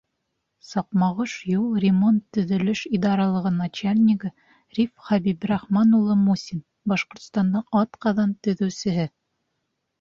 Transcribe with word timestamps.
Саҡмағош 0.67 1.33
юл 1.49 1.67
ремонт-төҙөлөш 1.83 2.81
идаралығы 2.99 3.51
начальнигы 3.59 4.33
Риф 4.79 5.05
Хәбибрахман 5.11 5.95
улы 6.01 6.19
Мусин— 6.25 6.67
Башҡортостандың 6.95 7.71
атҡаҙанған 7.85 8.37
төҙөүсеһе. 8.49 9.11